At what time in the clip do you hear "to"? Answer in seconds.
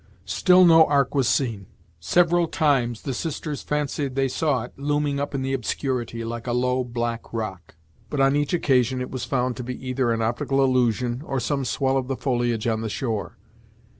9.57-9.63